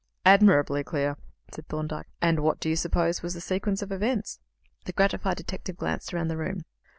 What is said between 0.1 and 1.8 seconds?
"Admirably clear," said